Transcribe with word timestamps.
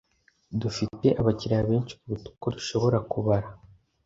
Dufite 0.61 1.07
abakiriya 1.19 1.67
benshi 1.69 1.93
kuruta 1.99 2.27
uko 2.33 2.47
dushobora 2.55 2.97
kubara. 3.11 3.47